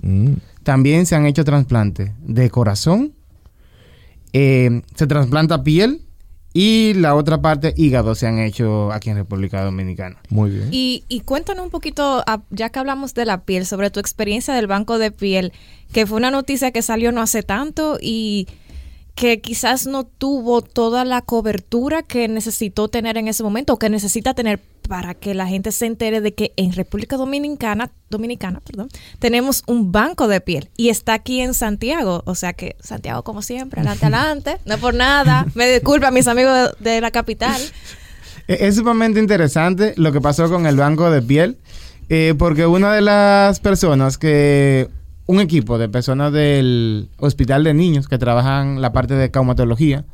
[0.00, 0.34] Mm.
[0.62, 3.14] También se han hecho trasplantes de corazón,
[4.32, 6.02] eh, se trasplanta piel
[6.56, 10.16] y la otra parte hígado se han hecho aquí en República Dominicana.
[10.30, 10.68] Muy bien.
[10.70, 14.54] Y, y cuéntanos un poquito, ah, ya que hablamos de la piel, sobre tu experiencia
[14.54, 15.52] del banco de piel,
[15.92, 18.46] que fue una noticia que salió no hace tanto y
[19.14, 23.88] que quizás no tuvo toda la cobertura que necesitó tener en ese momento o que
[23.88, 28.88] necesita tener para que la gente se entere de que en República Dominicana, Dominicana, perdón,
[29.20, 33.40] tenemos un banco de piel y está aquí en Santiago, o sea que Santiago como
[33.40, 37.60] siempre, adelante, adelante, no por nada, me disculpa mis amigos de, de la capital.
[38.48, 41.56] E- Es sumamente interesante lo que pasó con el banco de piel,
[42.10, 44.90] eh, porque una de las personas que,
[45.26, 50.04] un equipo de personas del Hospital de Niños que trabajan la parte de caumatología,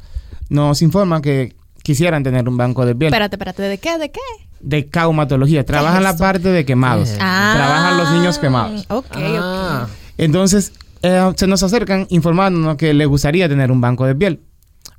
[0.48, 3.08] nos informa que quisieran tener un banco de piel.
[3.12, 3.98] Espérate, espérate, ¿de qué?
[3.98, 4.20] ¿De qué?
[4.62, 5.64] de caumatología.
[5.64, 7.08] Trabajan la parte de quemados.
[7.08, 7.18] ¿Qué es?
[7.18, 8.84] Trabajan los niños quemados.
[8.90, 9.86] Ok, Ah.
[9.86, 9.90] ok.
[10.18, 14.40] Entonces, eh, se nos acercan informándonos que les gustaría tener un banco de piel.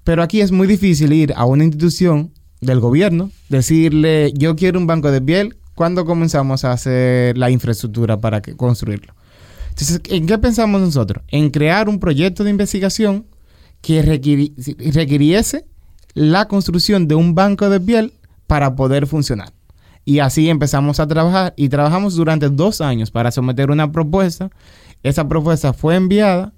[0.03, 4.87] Pero aquí es muy difícil ir a una institución del gobierno, decirle, yo quiero un
[4.87, 9.13] banco de piel, ¿cuándo comenzamos a hacer la infraestructura para que- construirlo?
[9.71, 11.23] Entonces, ¿en qué pensamos nosotros?
[11.27, 13.25] En crear un proyecto de investigación
[13.81, 14.53] que requiri-
[14.93, 15.65] requiriese
[16.13, 18.13] la construcción de un banco de piel
[18.47, 19.51] para poder funcionar.
[20.05, 24.49] Y así empezamos a trabajar y trabajamos durante dos años para someter una propuesta.
[25.03, 26.53] Esa propuesta fue enviada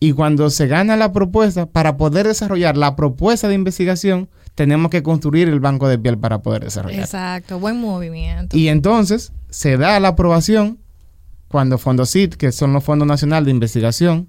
[0.00, 5.02] y cuando se gana la propuesta, para poder desarrollar la propuesta de investigación, tenemos que
[5.02, 7.00] construir el banco de piel para poder desarrollar.
[7.00, 8.56] Exacto, buen movimiento.
[8.56, 10.78] Y entonces se da la aprobación
[11.48, 14.28] cuando Fondosit, que son los Fondos Nacional de Investigación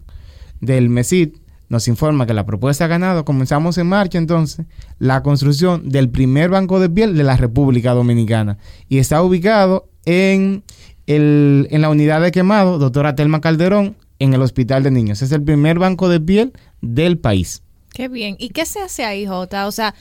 [0.62, 1.30] del MESID,
[1.70, 4.66] nos informa que la propuesta ha ganado, comenzamos en marcha entonces
[4.98, 8.58] la construcción del primer banco de piel de la República Dominicana.
[8.88, 10.64] Y está ubicado en,
[11.06, 15.22] el- en la unidad de quemado, doctora Telma Calderón, en el Hospital de Niños.
[15.22, 17.62] Es el primer banco de piel del país.
[17.94, 18.36] Qué bien.
[18.40, 19.68] ¿Y qué se hace ahí, Jota?
[19.68, 19.94] O sea,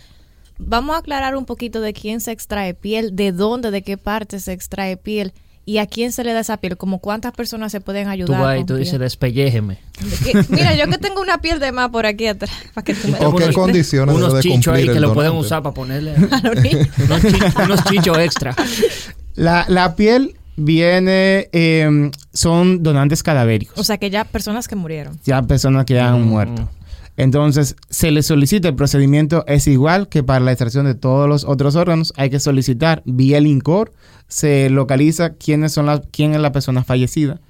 [0.58, 4.40] vamos a aclarar un poquito de quién se extrae piel, de dónde, de qué parte
[4.40, 5.32] se extrae piel
[5.68, 8.40] y a quién se le da esa piel, como cuántas personas se pueden Tú ayudar.
[8.40, 8.78] vas y tú piel.
[8.84, 9.78] dices, despelléjeme.
[10.48, 13.18] Mira, yo que tengo una piel de más por aquí atrás, para que tú me
[13.26, 15.46] ¿O qué condiciones Unos debe chichos ahí que el lo pueden donante?
[15.46, 16.62] usar para ponerle unos,
[17.22, 18.54] chi- unos chichos extra.
[19.34, 23.78] La, la piel viene, eh, son donantes cadavéricos.
[23.78, 25.18] O sea, que ya personas que murieron.
[25.24, 26.28] ya personas que han Mm.
[26.28, 26.68] muerto.
[27.18, 31.44] Entonces, se le solicita, el procedimiento es igual que para la extracción de todos los
[31.44, 32.12] otros órganos.
[32.16, 33.92] Hay que solicitar vía el INCOR,
[34.28, 37.40] se localiza quiénes son las, quién es la persona fallecida.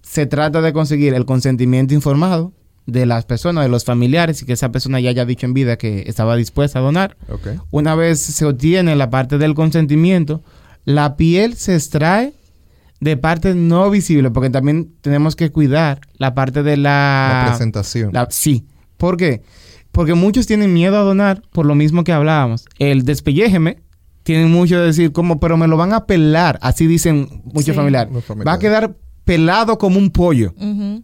[0.00, 2.54] Se trata de conseguir el consentimiento informado
[2.86, 5.76] de las personas, de los familiares, y que esa persona ya haya dicho en vida
[5.76, 7.18] que estaba dispuesta a donar.
[7.70, 10.42] Una vez se obtiene la parte del consentimiento,
[10.86, 12.32] la piel se extrae
[13.00, 17.48] de partes no visibles, porque también tenemos que cuidar la parte de La la...
[17.50, 18.12] presentación.
[18.14, 18.64] la- sí.
[19.00, 19.42] ¿Por qué?
[19.90, 22.66] Porque muchos tienen miedo a donar por lo mismo que hablábamos.
[22.78, 23.78] El despelléjeme
[24.22, 26.58] tienen mucho de decir como, pero me lo van a pelar.
[26.62, 27.72] Así dicen muchos Sí.
[27.72, 28.12] familiares.
[28.46, 30.52] Va a quedar pelado como un pollo.
[30.58, 31.02] Ujú.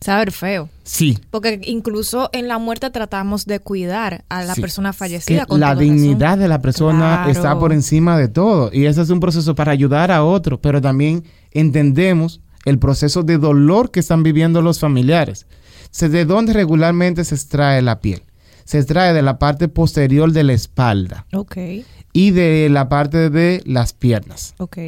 [0.00, 0.68] Saber feo.
[0.84, 1.18] Sí.
[1.30, 4.60] Porque incluso en la muerte tratamos de cuidar a la Sí.
[4.60, 5.44] persona fallecida.
[5.46, 6.40] con la dignidad razón.
[6.40, 7.30] de la persona Claro.
[7.30, 8.70] está por encima de todo.
[8.72, 13.38] Y ese es un proceso para ayudar a otro, pero también entendemos el proceso de
[13.38, 15.46] dolor que están viviendo los familiares.
[15.98, 18.22] ¿De dónde regularmente se extrae la piel?
[18.64, 21.56] Se extrae de la parte posterior de la espalda Ok,
[22.12, 24.54] y de la parte de las piernas.
[24.58, 24.78] ok.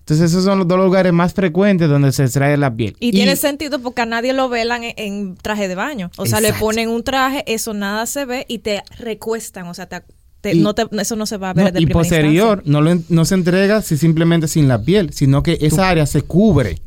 [0.00, 2.94] Entonces esos son los dos lugares más frecuentes donde se extrae la piel.
[3.00, 6.10] Y, tiene sentido porque a nadie lo velan en, en traje de baño.
[6.18, 9.66] O sea, le ponen un traje, eso nada se ve y te recuestan.
[9.66, 10.02] O sea, te,
[10.42, 12.70] te- Y- no te- eso no se va a ver No, de y posterior, instancia.
[12.72, 16.20] no, lo no se entrega si simplemente sin la piel, sino que esa área se
[16.20, 16.80] cubre.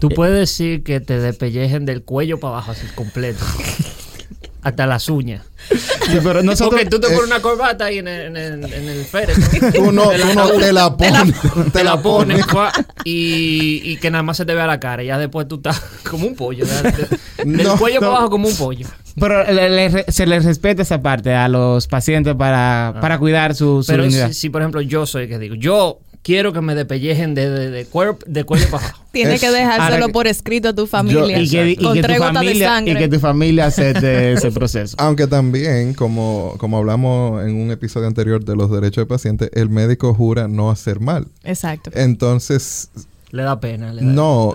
[0.00, 3.44] Tú puedes decir que te despellejen del cuello para abajo así completo.
[4.60, 5.44] Hasta las uñas.
[5.70, 8.72] Sí, pero nosotros, Porque tú te eh, pones una corbata ahí en el, en el,
[8.72, 9.44] en el féretro.
[9.72, 11.34] Tú no, tú no te la pones.
[11.72, 12.44] te la pones
[13.04, 15.02] y, y que nada más se te vea la cara.
[15.02, 15.80] Y ya después tú estás
[16.10, 16.64] como un pollo.
[16.66, 18.86] del No, cuello para abajo como un pollo.
[19.18, 23.54] Pero le- le re- se les respeta esa parte a los pacientes para, para cuidar
[23.54, 26.60] su, su Pero si, si, por ejemplo, yo soy el que digo, yo quiero que
[26.60, 29.02] me despellejen de, de, de, cuerp- de cuello para abajo.
[29.12, 31.40] Tienes Es- que dejárselo que- por escrito a tu familia.
[31.40, 32.98] y que, y con que tres tu gotas de familia, y sangre.
[32.98, 34.94] que tu familia acepte ese proceso.
[34.98, 39.70] Aunque también, como, como hablamos en un episodio anterior de los derechos del paciente, el
[39.70, 41.28] médico jura no hacer mal.
[41.44, 41.90] Exacto.
[41.94, 42.90] Entonces,
[43.30, 43.94] Le da pena.
[43.94, 44.54] Le da- no,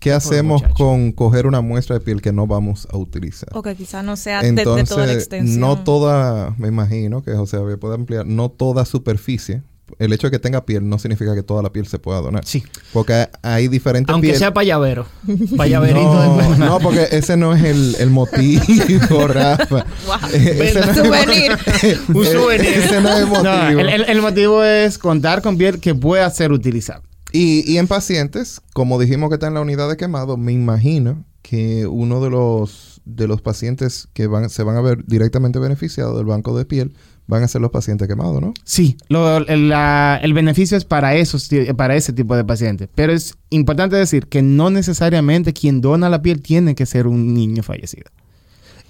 [0.00, 3.50] ¿qué hacemos con coger una muestra de piel que no vamos a utilizar?
[3.52, 5.60] O que quizás no sea de, de Entonces, toda la extensión.
[5.60, 9.60] no toda, me imagino que José Javier puede ampliar, no toda superficie.
[9.98, 12.44] El hecho de que tenga piel no significa que toda la piel se pueda donar.
[12.44, 12.62] Sí.
[12.92, 15.06] Porque hay diferentes Aunque piel- sea payavero.
[15.56, 19.84] Payaverito no, no, porque ese no es el, el motivo, Rafa.
[20.06, 20.16] Wow.
[20.32, 21.98] Eh, ese no es- Souvenir.
[22.14, 22.66] Un souvenir.
[22.68, 23.42] Ese no es el motivo.
[23.44, 27.06] No, el, el- el motivo es contar con piel que pueda ser utilizable.
[27.32, 31.24] Y, y en pacientes, como dijimos que está en la unidad de quemado, me imagino
[31.40, 36.16] que uno de los, de los pacientes que van, se van a ver directamente beneficiados
[36.16, 36.94] del banco de piel
[37.32, 38.54] van a ser los pacientes quemados, ¿no?
[38.64, 42.88] Sí, lo- el, la- el beneficio es para, esos, para ese tipo de pacientes.
[42.94, 47.34] Pero es importante decir que no necesariamente quien dona la piel tiene que ser un
[47.34, 48.10] niño fallecido.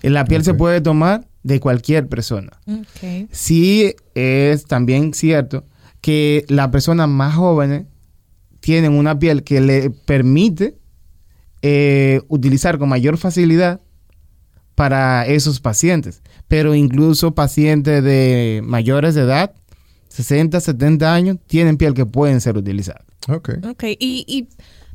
[0.02, 2.50] La piel se puede tomar de cualquier persona.
[2.66, 3.28] Ok.
[3.30, 5.64] Sí es también cierto
[6.00, 7.86] que las personas más jóvenes
[8.60, 10.76] tienen una piel que le permite
[11.62, 13.80] eh, utilizar con mayor facilidad
[14.74, 16.22] para esos pacientes.
[16.52, 19.54] Pero incluso pacientes de mayores de edad,
[20.08, 23.06] 60, 70 años, tienen piel que pueden ser utilizadas.
[23.26, 23.52] Ok.
[23.70, 23.84] Ok.
[23.98, 24.48] Y, y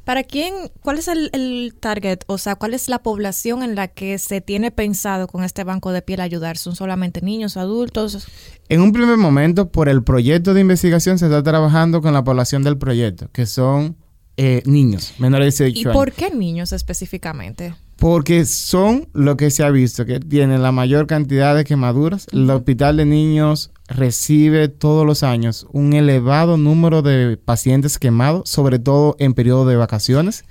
[0.05, 2.19] para quién, ¿cuál es el, el target?
[2.27, 5.91] O sea, ¿cuál es la población en la que se tiene pensado con este banco
[5.91, 6.59] de piel ayudar?
[6.59, 8.27] ¿Son solamente niños, adultos?
[8.69, 12.61] En un primer momento, por el proyecto de investigación, se está trabajando con la población
[12.61, 13.97] del proyecto, que son
[14.37, 15.93] eh, niños menores de 18 ¿Y años.
[15.93, 17.75] por qué niños específicamente?
[17.97, 22.27] Porque son lo que se ha visto, que tienen la mayor cantidad de quemaduras.
[22.31, 28.77] El hospital de niños recibe todos los años un elevado número de pacientes quemados, sobre
[28.77, 30.45] todo en periodo de vacaciones,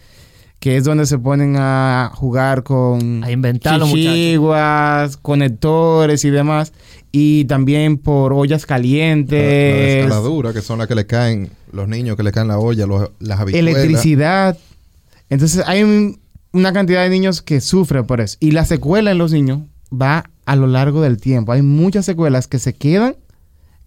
[0.59, 3.23] que es donde se ponen a jugar con
[3.91, 6.73] chichiguas, conectores y demás.
[7.13, 11.89] Y también por ollas La, la calientes, descaladura, que son las que le caen, los
[11.89, 13.75] niños que le caen la olla, los- las habichuelas.
[13.75, 14.59] electricidad.
[15.31, 16.19] Entonces hay un-
[16.53, 18.37] una cantidad de niños que sufren por eso.
[18.41, 19.61] Y la secuela en los niños
[19.93, 21.53] va a lo largo del tiempo.
[21.53, 23.17] Hay muchas secuelas que se quedan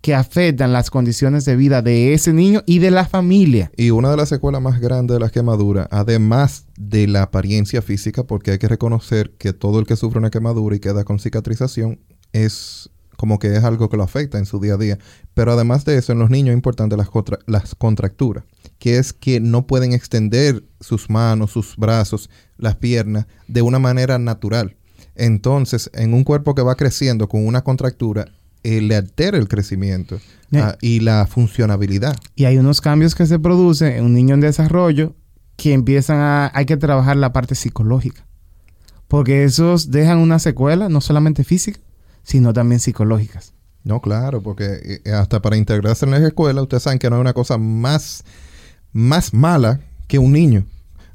[0.02, 3.72] que afectan las condiciones de vida de ese niño y de la familia.
[3.76, 8.24] Y una de las secuelas más grandes de las quemaduras, además de la apariencia física,
[8.24, 12.00] porque hay que reconocer que todo el que sufre una quemadura y queda con cicatrización
[12.32, 14.98] es como que es algo que lo afecta en su día a día.
[15.34, 18.46] Pero además de eso, en los niños es importante las, contra- las contracturas,
[18.78, 24.18] que es que no pueden extender sus manos, sus brazos, las piernas de una manera
[24.20, 24.78] natural.
[25.16, 28.26] Entonces, en un cuerpo que va creciendo con una contractura,
[28.64, 30.20] eh, le altera el crecimiento
[30.52, 30.70] Yeah.
[30.70, 32.18] ah, y la funcionabilidad.
[32.36, 35.16] Y hay unos cambios que se producen en un niño en desarrollo
[35.58, 36.52] que empiezan a...
[36.56, 38.26] Hay que trabajar la parte psicológica.
[39.08, 41.80] Porque esos dejan una secuela, no solamente física,
[42.24, 43.54] sino también psicológicas.
[43.84, 47.22] No, claro, porque eh, hasta para integrarse en la escuela, ustedes saben que no hay
[47.22, 48.24] una cosa más,
[48.92, 50.66] más mala que un niño.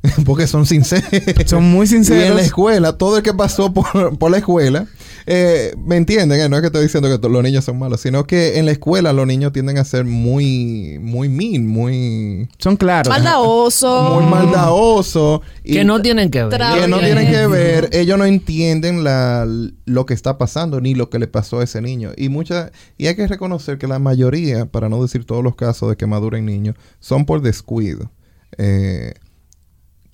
[0.26, 1.08] porque son sinceros.
[1.46, 2.40] Son muy Y en la sinceros.
[2.42, 4.86] escuela, todo el que pasó por, por la escuela,
[5.26, 6.38] eh, ¿me entienden?
[6.40, 8.72] Eh, No es que estoy diciendo que los niños son malos, sino que en la
[8.72, 13.08] escuela los niños tienden a ser muy, muy mean, muy, Son claros.
[13.08, 14.14] Maldadoso.
[14.20, 15.40] muy maldadosos.
[15.62, 16.60] y- Que no tienen que ver.
[16.80, 19.46] Que no tienen que ver, ellos no entienden la,
[19.86, 22.10] lo que está pasando ni lo que le pasó a ese niño.
[22.16, 25.88] Y mucha, y hay que reconocer que la mayoría, para no decir todos los casos
[25.88, 28.10] de quemadura en niños, son por descuido.
[28.58, 29.14] Eh,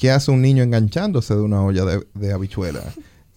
[0.01, 2.81] ¿Qué hace un niño enganchándose de una olla de, de habichuela?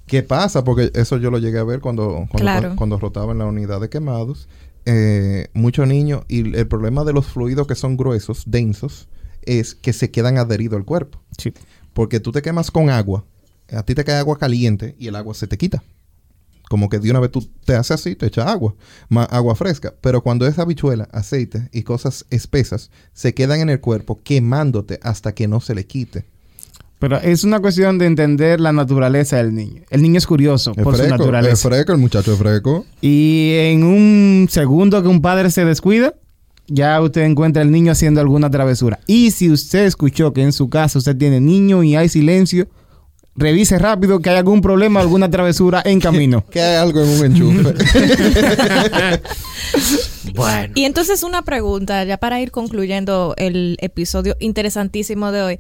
[0.06, 0.64] ¿Qué pasa?
[0.64, 2.76] Porque eso yo lo llegué a ver cuando, cuando, Claro.
[2.78, 4.48] cuando rotaba en la unidad de quemados.
[4.86, 9.10] Eh, muchos niños, y el problema de los fluidos que son gruesos, densos,
[9.42, 11.22] es que se quedan adheridos al cuerpo.
[11.38, 11.52] Sí.
[11.92, 13.26] Porque tú te quemas con agua,
[13.70, 15.84] a ti te cae agua caliente y el agua se te quita.
[16.70, 18.74] Como que de una vez tú te haces así, te echas agua,
[19.10, 19.96] más agua fresca.
[20.00, 25.36] Pero cuando es habichuela, aceite y cosas espesas, se quedan en el cuerpo quemándote hasta
[25.36, 26.32] que no se le quite.
[27.00, 29.82] Pero es una cuestión de entender la naturaleza del niño.
[29.90, 31.70] El niño es curioso Es por su freco, es naturaleza.
[31.70, 32.86] freco, el muchacho es freco.
[33.02, 36.14] Y en un segundo que un padre se descuida,
[36.68, 39.00] ya usted encuentra al niño haciendo alguna travesura.
[39.06, 42.70] Y si usted escuchó que en su casa usted tiene niño y hay silencio,
[43.36, 46.46] revise rápido que hay algún problema, alguna travesura en camino.
[46.52, 47.74] Que hay algo en un enchufe.
[50.36, 50.74] Bueno.
[50.76, 55.60] Y entonces una pregunta, ya para ir concluyendo el episodio interesantísimo de hoy.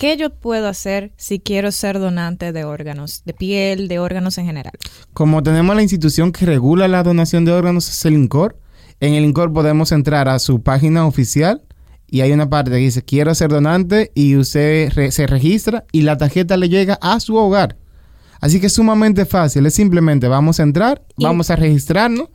[0.00, 4.46] ¿Qué yo puedo hacer si quiero ser donante de órganos, de piel, de órganos en
[4.46, 4.72] general?
[5.12, 8.58] Como tenemos la institución que regula la donación de órganos, es el INCOR.
[9.00, 11.60] En el INCOR podemos entrar a su página oficial
[12.10, 16.00] y hay una parte que dice quiero ser donante y usted re- se registra y
[16.00, 17.76] la tarjeta le llega a su hogar.
[18.40, 22.28] Así que es sumamente fácil, es simplemente vamos a entrar, Y- vamos a registrarnos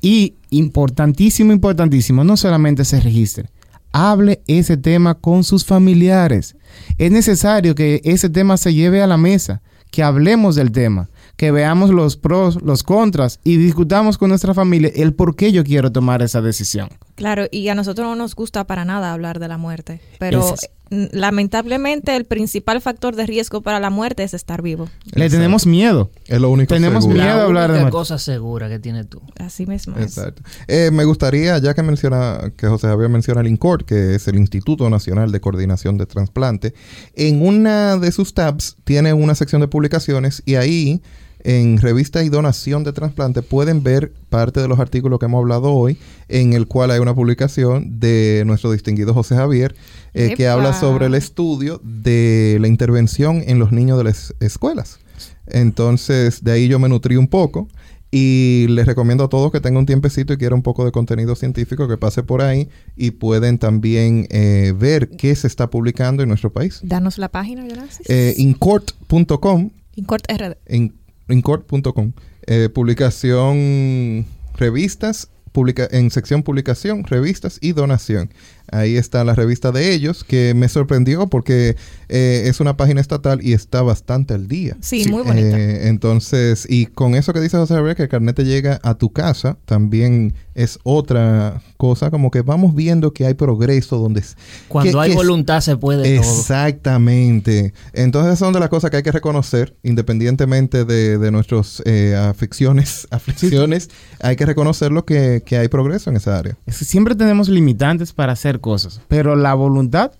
[0.00, 3.48] y importantísimo, importantísimo, no solamente se registre,
[3.92, 6.56] hable ese tema con sus familiares.
[6.98, 11.50] Es necesario que ese tema se lleve a la mesa, que hablemos del tema, que
[11.50, 15.92] veamos los pros, los contras y discutamos con nuestra familia el por qué yo quiero
[15.92, 16.88] tomar esa decisión.
[17.14, 20.54] Claro, y a nosotros no nos gusta para nada hablar de la muerte, pero
[20.90, 24.88] lamentablemente el principal factor de riesgo para la muerte es estar vivo.
[25.12, 26.10] Le tenemos miedo.
[26.26, 27.22] es lo único Tenemos seguro.
[27.22, 27.34] miedo.
[27.34, 29.20] a La hablar de cosa segura que tienes tú.
[29.38, 30.16] Así mismo es.
[30.16, 30.42] Exacto.
[30.68, 34.36] Eh, me gustaría, ya que menciona, que José Javier menciona el INCOR, que es el
[34.36, 36.74] Instituto Nacional de Coordinación de Trasplante,
[37.14, 41.02] en una de sus tabs tiene una sección de publicaciones y ahí,
[41.48, 45.72] en revista y donación de trasplante, pueden ver parte de los artículos que hemos hablado
[45.72, 45.96] hoy,
[46.28, 49.76] en el cual hay una publicación de nuestro distinguido José Javier,
[50.12, 54.98] eh, que habla sobre el estudio de la intervención en los niños de las escuelas.
[55.46, 57.68] Entonces, de ahí yo me nutrí un poco.
[58.12, 61.34] Y les recomiendo a todos que tengan un tiempecito y quieran un poco de contenido
[61.34, 66.28] científico que pase por ahí y pueden también eh, ver qué se está publicando en
[66.28, 66.80] nuestro país.
[66.84, 68.08] Danos la página, Yonasis.
[68.08, 70.56] Eh, incort.com, Incort RD.
[70.74, 70.94] in-
[71.28, 72.12] incort.com,
[72.46, 78.30] eh, publicación revistas, publica, en sección publicación, revistas y donación.
[78.72, 81.76] Ahí está la revista de ellos que me sorprendió porque
[82.08, 84.76] eh, es una página estatal y está bastante al día.
[84.80, 85.58] Sí, muy bonita.
[85.58, 88.94] Eh, entonces, y con eso que dice José Javier, que el carnet te llega a
[88.94, 94.22] tu casa, también es otra cosa, como que vamos viendo que hay progreso donde...
[94.68, 96.24] Cuando que- hay que es- voluntad se puede todo.
[96.40, 97.72] Exactamente.
[97.92, 103.06] Entonces son de las cosas que hay que reconocer, independientemente de, de nuestras eh, afecciones,
[103.10, 103.90] aflicciones,
[104.20, 106.56] hay que reconocerlo que, que hay progreso en esa área.
[106.68, 110.12] Siempre tenemos limitantes para hacer cosas, pero la voluntad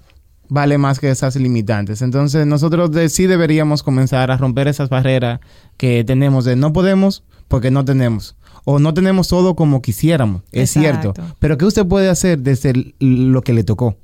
[0.49, 2.03] vale más que esas limitantes.
[2.03, 5.41] Entonces nosotros de- sí deberíamos comenzar a romper esas barreras
[5.76, 8.37] que tenemos de no podemos porque no tenemos.
[8.64, 11.12] O no tenemos todo como quisiéramos, es Exacto.
[11.14, 11.34] cierto.
[11.39, 12.95] Pero ¿qué usted puede hacer desde el-
[13.32, 13.97] lo que le tocó?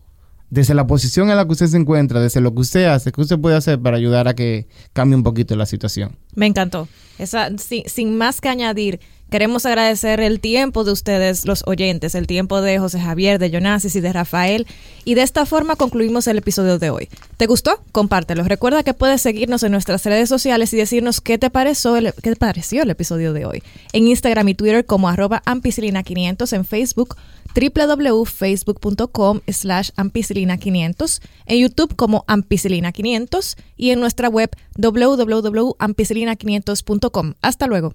[0.51, 3.21] Desde la posición en la que usted se encuentra, desde lo que usted hace, ¿qué
[3.23, 6.17] usted puede hacer para ayudar a que cambie un poquito la situación?
[6.35, 6.89] Me encantó.
[7.19, 9.01] Esa, sin, sin más que añadir,
[9.33, 13.97] Queremos agradecer el tiempo de ustedes, los oyentes, el tiempo de José Javier, de Jonasis
[13.97, 14.67] y de Rafael.
[15.07, 17.09] Y de esta forma concluimos el episodio de hoy.
[17.39, 17.81] ¿Te gustó?
[17.93, 18.45] Compártelo.
[18.45, 22.33] Recuerda que puedes seguirnos en nuestras redes sociales y decirnos qué te pareció el, qué
[22.33, 23.63] te pareció el episodio de hoy.
[23.95, 27.17] En Instagram y Twitter como arroba ampicilina500, en Facebook
[27.55, 37.35] www.facebook.com slash ampicilina500, en YouTube como ampicilina500 y en nuestra web www.ampicilina500.com.
[37.41, 37.95] Hasta luego.